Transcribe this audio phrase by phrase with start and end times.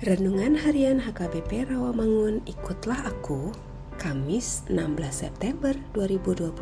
[0.00, 3.52] Renungan Harian HKBP Rawamangun Ikutlah Aku
[4.00, 6.56] Kamis 16 September 2021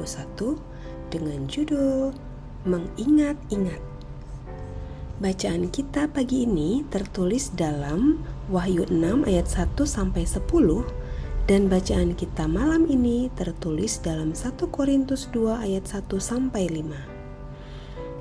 [1.06, 2.10] dengan judul
[2.66, 3.78] Mengingat-ingat.
[5.22, 10.42] Bacaan kita pagi ini tertulis dalam Wahyu 6 ayat 1 sampai 10
[11.46, 17.17] dan bacaan kita malam ini tertulis dalam 1 Korintus 2 ayat 1 sampai 5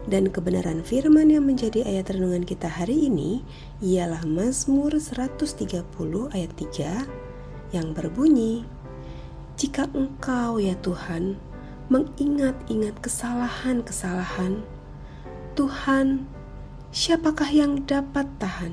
[0.07, 3.43] dan kebenaran firman yang menjadi ayat renungan kita hari ini
[3.83, 5.83] ialah Mazmur 130
[6.31, 8.63] ayat 3 yang berbunyi
[9.59, 11.35] Jika engkau ya Tuhan
[11.91, 14.63] mengingat-ingat kesalahan-kesalahan
[15.59, 16.23] Tuhan
[16.95, 18.71] siapakah yang dapat tahan?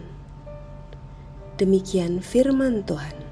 [1.59, 3.24] Demikian firman Tuhan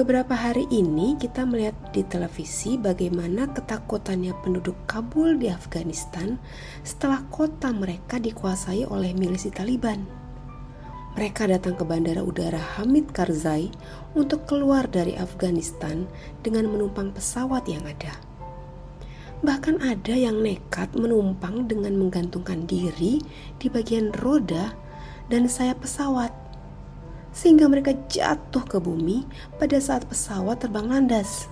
[0.00, 6.40] Beberapa hari ini kita melihat di televisi bagaimana ketakutannya penduduk Kabul di Afghanistan
[6.80, 10.08] setelah kota mereka dikuasai oleh milisi Taliban.
[11.20, 13.68] Mereka datang ke bandara udara Hamid Karzai
[14.16, 16.08] untuk keluar dari Afghanistan
[16.40, 18.16] dengan menumpang pesawat yang ada.
[19.44, 23.20] Bahkan ada yang nekat menumpang dengan menggantungkan diri
[23.60, 24.72] di bagian roda
[25.28, 26.39] dan sayap pesawat
[27.30, 29.26] sehingga mereka jatuh ke bumi
[29.58, 31.46] pada saat pesawat terbang landas.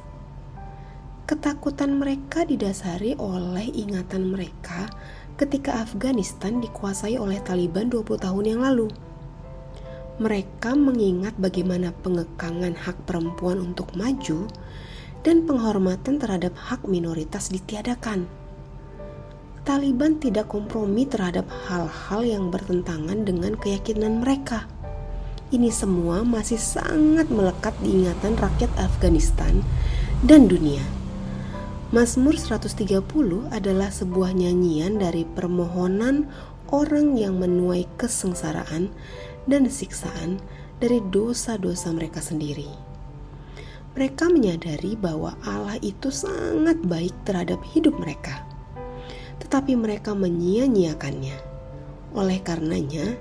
[1.29, 4.89] Ketakutan mereka didasari oleh ingatan mereka
[5.37, 8.89] ketika Afghanistan dikuasai oleh Taliban 20 tahun yang lalu.
[10.19, 14.51] Mereka mengingat bagaimana pengekangan hak perempuan untuk maju
[15.23, 18.27] dan penghormatan terhadap hak minoritas ditiadakan.
[19.63, 24.65] Taliban tidak kompromi terhadap hal-hal yang bertentangan dengan keyakinan mereka
[25.49, 29.65] ini semua masih sangat melekat di ingatan rakyat Afghanistan
[30.21, 30.85] dan dunia.
[31.89, 33.01] Mazmur 130
[33.49, 36.29] adalah sebuah nyanyian dari permohonan
[36.69, 38.93] orang yang menuai kesengsaraan
[39.49, 40.37] dan siksaan
[40.85, 42.69] dari dosa-dosa mereka sendiri.
[43.97, 48.45] Mereka menyadari bahwa Allah itu sangat baik terhadap hidup mereka,
[49.41, 51.41] tetapi mereka menyia-nyiakannya.
[52.13, 53.17] Oleh karenanya,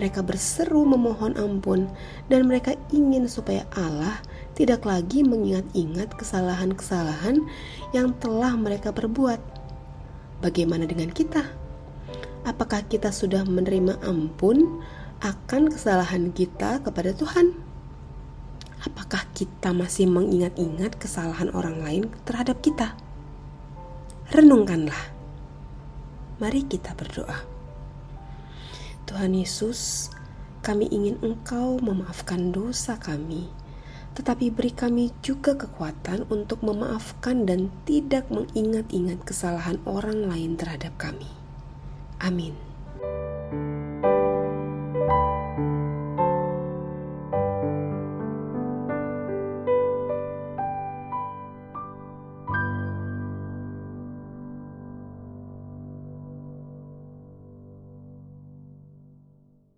[0.00, 1.92] mereka berseru memohon ampun,
[2.32, 4.16] dan mereka ingin supaya Allah
[4.56, 7.44] tidak lagi mengingat-ingat kesalahan-kesalahan
[7.92, 9.36] yang telah mereka perbuat.
[10.40, 11.44] Bagaimana dengan kita?
[12.48, 14.80] Apakah kita sudah menerima ampun
[15.20, 17.52] akan kesalahan kita kepada Tuhan?
[18.80, 22.96] Apakah kita masih mengingat-ingat kesalahan orang lain terhadap kita?
[24.32, 25.12] Renungkanlah.
[26.40, 27.49] Mari kita berdoa.
[29.10, 30.06] Tuhan Yesus,
[30.62, 33.50] kami ingin Engkau memaafkan dosa kami,
[34.14, 41.26] tetapi beri kami juga kekuatan untuk memaafkan dan tidak mengingat-ingat kesalahan orang lain terhadap kami.
[42.22, 42.69] Amin.